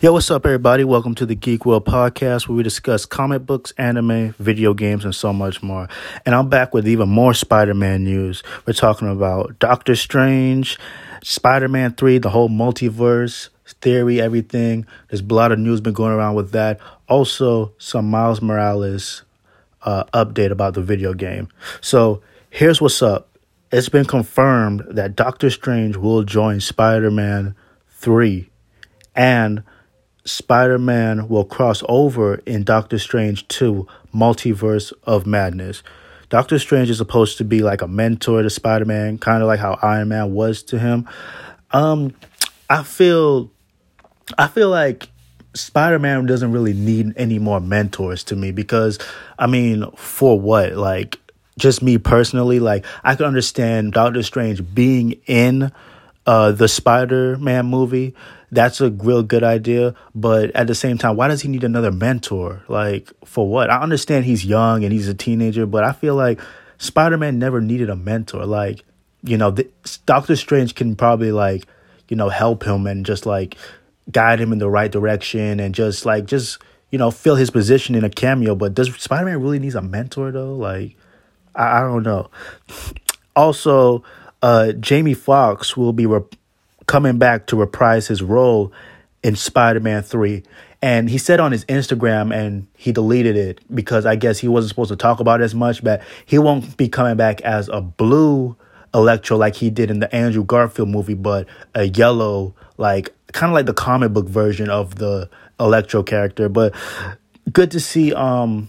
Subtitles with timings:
[0.00, 0.84] Yo, what's up, everybody?
[0.84, 5.12] Welcome to the Geek World Podcast, where we discuss comic books, anime, video games, and
[5.12, 5.88] so much more.
[6.24, 8.44] And I'm back with even more Spider Man news.
[8.64, 10.78] We're talking about Doctor Strange,
[11.24, 13.48] Spider Man 3, the whole multiverse
[13.80, 14.86] theory, everything.
[15.08, 16.78] There's a lot of news been going around with that.
[17.08, 19.24] Also, some Miles Morales
[19.82, 21.48] uh, update about the video game.
[21.80, 23.36] So, here's what's up
[23.72, 27.56] it's been confirmed that Doctor Strange will join Spider Man
[27.88, 28.48] 3
[29.16, 29.64] and
[30.28, 35.82] Spider Man will cross over in Doctor Strange 2 Multiverse of Madness.
[36.28, 39.58] Doctor Strange is supposed to be like a mentor to Spider Man, kind of like
[39.58, 41.08] how Iron Man was to him.
[41.70, 42.14] Um,
[42.68, 43.50] I feel,
[44.36, 45.08] I feel like
[45.54, 48.98] Spider Man doesn't really need any more mentors to me because,
[49.38, 50.74] I mean, for what?
[50.74, 51.18] Like,
[51.58, 55.72] just me personally, like, I can understand Doctor Strange being in
[56.26, 58.14] uh, the Spider Man movie
[58.50, 59.94] that's a real good idea.
[60.14, 62.62] But at the same time, why does he need another mentor?
[62.68, 63.70] Like, for what?
[63.70, 66.40] I understand he's young and he's a teenager, but I feel like
[66.78, 68.46] Spider Man never needed a mentor.
[68.46, 68.84] Like,
[69.22, 69.54] you know,
[70.06, 71.66] Doctor Strange can probably, like,
[72.08, 73.56] you know, help him and just, like,
[74.10, 76.58] guide him in the right direction and just, like, just,
[76.90, 78.54] you know, fill his position in a cameo.
[78.54, 80.54] But does Spider Man really needs a mentor, though?
[80.54, 80.96] Like,
[81.54, 82.30] I, I don't know.
[83.36, 84.02] Also,
[84.40, 86.22] uh, Jamie Foxx will be re-
[86.88, 88.72] coming back to reprise his role
[89.22, 90.42] in Spider Man 3.
[90.80, 94.70] And he said on his Instagram, and he deleted it because I guess he wasn't
[94.70, 97.80] supposed to talk about it as much, but he won't be coming back as a
[97.80, 98.56] blue
[98.94, 103.54] Electro like he did in the Andrew Garfield movie, but a yellow, like kind of
[103.54, 105.28] like the comic book version of the
[105.60, 106.48] Electro character.
[106.48, 106.74] But
[107.52, 108.68] good to see um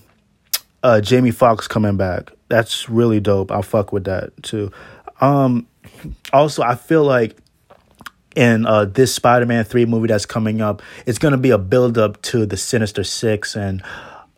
[0.84, 2.32] uh Jamie Foxx coming back.
[2.50, 3.52] That's really dope.
[3.52, 4.72] I'll fuck with that too.
[5.22, 5.68] Um
[6.34, 7.38] also I feel like
[8.40, 12.22] in uh, this Spider-Man 3 movie that's coming up, it's going to be a build-up
[12.22, 13.54] to the Sinister Six.
[13.58, 13.84] And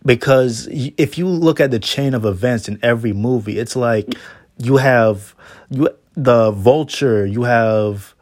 [0.03, 4.16] because if you look at the chain of events in every movie, it's like
[4.57, 5.35] you have
[5.69, 8.16] you the Vulture, you have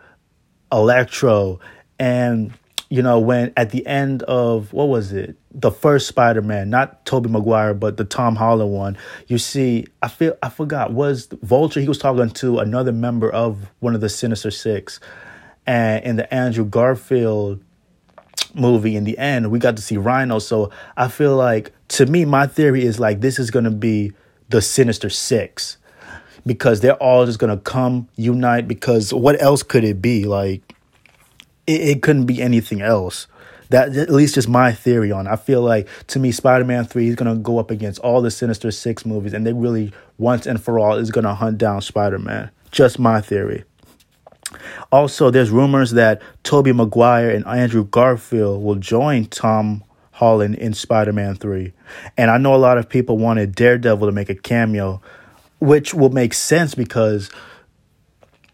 [0.69, 1.61] Electro,
[1.97, 2.53] and
[2.89, 7.29] you know when at the end of what was it the first spider-man not tobey
[7.29, 8.97] maguire but the tom holland one
[9.27, 13.69] you see i feel i forgot was vulture he was talking to another member of
[13.79, 14.99] one of the sinister six
[15.69, 17.61] and in the Andrew Garfield
[18.55, 20.39] movie, in the end, we got to see Rhino.
[20.39, 24.11] So I feel like, to me, my theory is like this is going to be
[24.49, 25.77] the Sinister Six
[26.43, 28.67] because they're all just going to come unite.
[28.67, 30.25] Because what else could it be?
[30.25, 30.63] Like,
[31.67, 33.27] it, it couldn't be anything else.
[33.69, 35.27] That at least is my theory on.
[35.27, 35.29] It.
[35.29, 38.31] I feel like to me, Spider Man Three is gonna go up against all the
[38.31, 42.17] Sinister Six movies, and they really once and for all is gonna hunt down Spider
[42.17, 42.49] Man.
[42.71, 43.65] Just my theory.
[44.91, 51.35] Also, there's rumors that Tobey Maguire and Andrew Garfield will join Tom Holland in Spider-Man
[51.35, 51.71] 3.
[52.17, 55.01] And I know a lot of people wanted Daredevil to make a cameo,
[55.59, 57.29] which will make sense because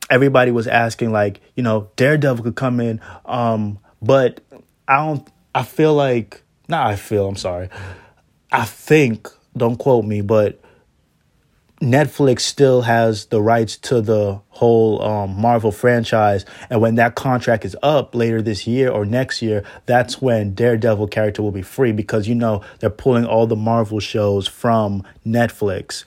[0.09, 4.41] everybody was asking like, you know, Daredevil could come in um but
[4.87, 7.69] I don't I feel like not I feel, I'm sorry.
[8.51, 9.27] I think,
[9.57, 10.61] don't quote me, but
[11.81, 17.65] Netflix still has the rights to the whole um, Marvel franchise, and when that contract
[17.65, 21.91] is up later this year or next year, that's when Daredevil character will be free
[21.91, 26.05] because you know they're pulling all the Marvel shows from Netflix.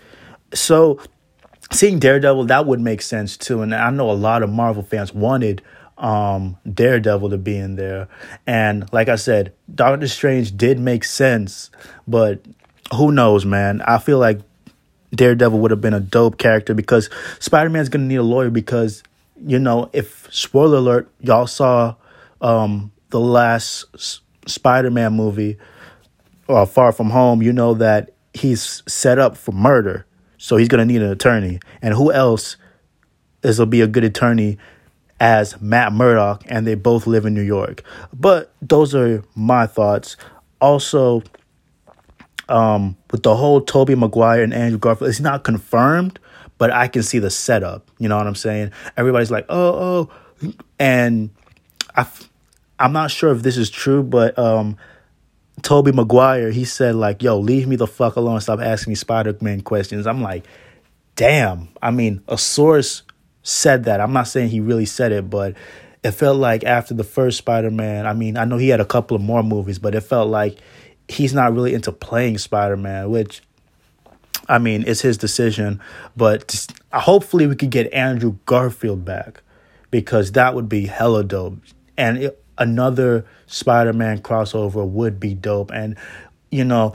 [0.54, 1.00] So,
[1.70, 5.12] seeing Daredevil that would make sense too, and I know a lot of Marvel fans
[5.12, 5.60] wanted
[5.98, 8.08] um, Daredevil to be in there,
[8.46, 11.70] and like I said, Doctor Strange did make sense,
[12.06, 12.42] but
[12.94, 13.82] who knows, man?
[13.82, 14.40] I feel like
[15.14, 17.08] Daredevil would have been a dope character because
[17.38, 19.02] Spider Man's gonna need a lawyer because
[19.44, 21.94] you know if spoiler alert y'all saw
[22.40, 25.56] um, the last Spider Man movie
[26.48, 30.06] uh, Far From Home you know that he's set up for murder.
[30.38, 31.60] So he's gonna need an attorney.
[31.82, 32.56] And who else
[33.42, 34.58] is will be a good attorney
[35.20, 37.82] as Matt Murdock and they both live in New York?
[38.12, 40.16] But those are my thoughts.
[40.60, 41.22] Also
[42.48, 46.18] um, with the whole Tobey Maguire and Andrew Garfield, it's not confirmed,
[46.56, 47.90] but I can see the setup.
[47.98, 48.72] You know what I'm saying?
[48.96, 50.08] Everybody's like, oh,
[50.42, 51.30] oh, and
[51.96, 52.06] I,
[52.78, 54.76] I'm not sure if this is true, but um,
[55.62, 59.62] Tobey Maguire, he said like, yo, leave me the fuck alone, stop asking me Spider-Man
[59.62, 60.06] questions.
[60.06, 60.44] I'm like,
[61.16, 61.68] damn.
[61.82, 63.02] I mean, a source
[63.42, 64.00] said that.
[64.00, 65.54] I'm not saying he really said it, but
[66.04, 69.16] it felt like after the first Spider-Man, I mean, I know he had a couple
[69.16, 70.58] of more movies, but it felt like
[71.08, 73.42] he's not really into playing Spider Man, which
[74.48, 75.80] I mean, it's his decision.
[76.16, 79.42] But hopefully, we could get Andrew Garfield back
[79.90, 81.58] because that would be hella dope.
[81.96, 85.70] And it, another Spider-Man crossover would be dope.
[85.70, 85.96] And
[86.50, 86.94] you know,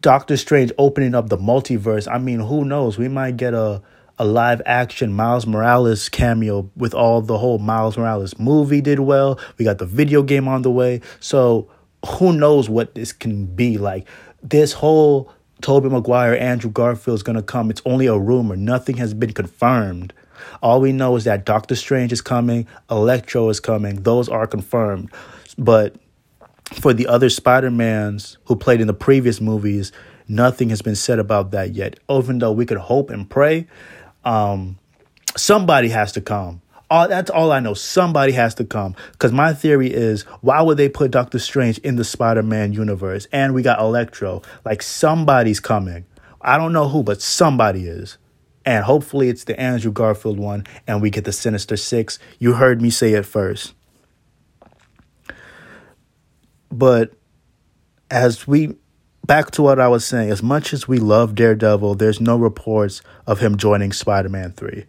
[0.00, 2.10] Doctor Strange opening up the multiverse.
[2.10, 2.98] I mean, who knows?
[2.98, 3.82] We might get a
[4.16, 9.40] a live action Miles Morales cameo with all the whole Miles Morales movie did well.
[9.58, 11.00] We got the video game on the way.
[11.18, 11.68] So
[12.06, 14.06] who knows what this can be like.
[14.42, 17.70] This whole Tobey Maguire, Andrew Garfield is going to come.
[17.70, 18.56] It's only a rumor.
[18.56, 20.12] Nothing has been confirmed.
[20.62, 24.02] All we know is that Doctor Strange is coming, Electro is coming.
[24.02, 25.10] Those are confirmed.
[25.56, 25.96] But
[26.72, 29.92] for the other Spider-Mans who played in the previous movies,
[30.28, 31.98] nothing has been said about that yet.
[32.10, 33.66] Even though we could hope and pray,
[34.24, 34.78] um,
[35.36, 36.60] somebody has to come.
[36.94, 37.74] All, that's all I know.
[37.74, 38.94] Somebody has to come.
[39.10, 43.26] Because my theory is, why would they put Doctor Strange in the Spider Man universe?
[43.32, 44.42] And we got Electro.
[44.64, 46.04] Like, somebody's coming.
[46.40, 48.16] I don't know who, but somebody is.
[48.64, 52.20] And hopefully it's the Andrew Garfield one and we get the Sinister Six.
[52.38, 53.74] You heard me say it first.
[56.70, 57.12] But
[58.08, 58.76] as we
[59.26, 63.02] back to what I was saying, as much as we love Daredevil, there's no reports
[63.26, 64.84] of him joining Spider Man 3.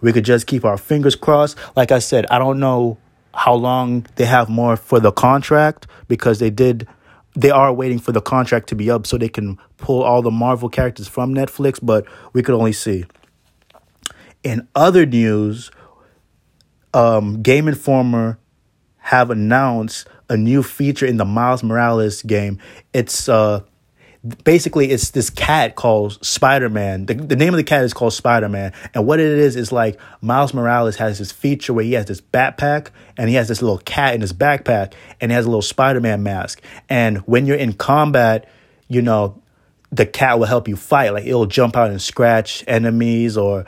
[0.00, 1.56] We could just keep our fingers crossed.
[1.76, 2.98] Like I said, I don't know
[3.34, 6.88] how long they have more for the contract because they did
[7.36, 10.30] they are waiting for the contract to be up so they can pull all the
[10.30, 13.04] Marvel characters from Netflix, but we could only see.
[14.42, 15.70] In other news,
[16.92, 18.38] um, Game Informer
[18.98, 22.58] have announced a new feature in the Miles Morales game.
[22.92, 23.62] It's uh,
[24.44, 27.06] basically it's this cat called Spider-Man.
[27.06, 28.72] The, the name of the cat is called Spider-Man.
[28.92, 32.20] And what it is is like Miles Morales has this feature where he has this
[32.20, 35.62] backpack and he has this little cat in his backpack and he has a little
[35.62, 36.60] Spider-Man mask.
[36.88, 38.48] And when you're in combat,
[38.88, 39.40] you know,
[39.90, 41.10] the cat will help you fight.
[41.10, 43.64] Like it'll jump out and scratch enemies or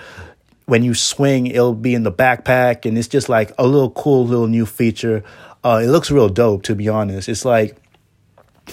[0.66, 4.26] when you swing, it'll be in the backpack and it's just like a little cool
[4.26, 5.24] little new feature.
[5.64, 7.28] Uh, it looks real dope to be honest.
[7.28, 7.76] It's like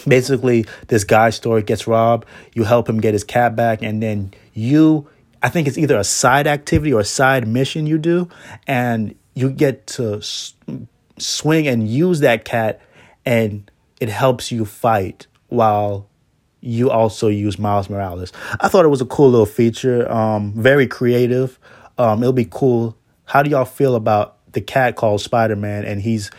[0.05, 2.27] basically this guy's store gets robbed.
[2.53, 5.07] You help him get his cat back and then you
[5.41, 8.27] i think it's either a side activity or a side mission you do
[8.67, 10.53] and you get to s-
[11.17, 12.81] swing and use that cat
[13.25, 16.09] and it helps you fight while
[16.61, 18.33] you also use miles morales.
[18.59, 21.57] I thought it was a cool little feature um, very creative.
[21.97, 22.97] Um, it'll be cool.
[23.25, 26.31] How do y'all feel about the cat called spider-man and he's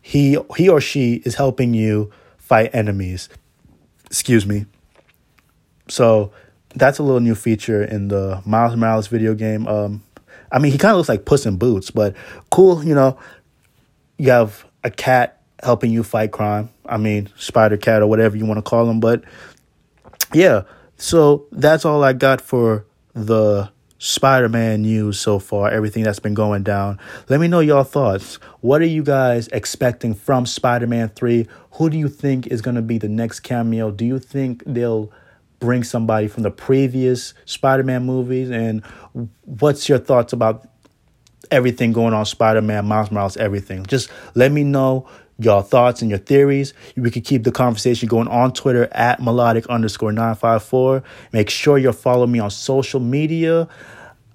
[0.00, 2.10] he he or she is helping you
[2.52, 3.30] fight enemies.
[4.04, 4.66] Excuse me.
[5.88, 6.32] So
[6.74, 9.66] that's a little new feature in the Miles Morales video game.
[9.66, 10.02] Um,
[10.50, 12.14] I mean, he kind of looks like Puss in Boots, but
[12.50, 12.84] cool.
[12.84, 13.18] You know,
[14.18, 16.68] you have a cat helping you fight crime.
[16.84, 19.00] I mean, Spider Cat or whatever you want to call him.
[19.00, 19.24] But
[20.34, 20.64] yeah,
[20.98, 22.84] so that's all I got for
[23.14, 23.72] the
[24.04, 26.98] Spider Man news so far, everything that's been going down.
[27.28, 28.34] Let me know your thoughts.
[28.60, 31.46] What are you guys expecting from Spider Man 3?
[31.74, 33.92] Who do you think is going to be the next cameo?
[33.92, 35.12] Do you think they'll
[35.60, 38.50] bring somebody from the previous Spider Man movies?
[38.50, 38.84] And
[39.44, 40.68] what's your thoughts about
[41.52, 43.86] everything going on Spider Man, Miles Morales, everything?
[43.86, 45.08] Just let me know
[45.44, 46.74] your thoughts and your theories.
[46.96, 51.02] We could keep the conversation going on Twitter at melodic underscore 954.
[51.32, 53.68] Make sure you follow me on social media.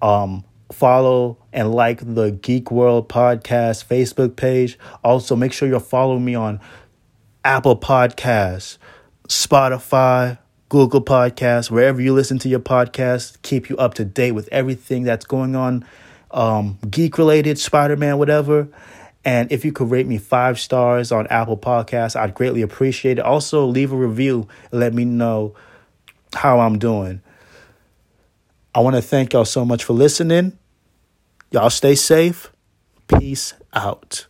[0.01, 4.77] Um, follow and like the Geek World Podcast Facebook page.
[5.03, 6.59] Also, make sure you're following me on
[7.43, 8.77] Apple Podcasts,
[9.27, 10.37] Spotify,
[10.69, 13.41] Google Podcasts, wherever you listen to your podcast.
[13.41, 15.85] Keep you up to date with everything that's going on,
[16.31, 18.67] um, geek related, Spider Man, whatever.
[19.27, 23.25] And if you could rate me five stars on Apple Podcasts, I'd greatly appreciate it.
[23.25, 25.53] Also, leave a review and let me know
[26.33, 27.21] how I'm doing.
[28.73, 30.57] I want to thank y'all so much for listening.
[31.51, 32.53] Y'all stay safe.
[33.09, 34.27] Peace out.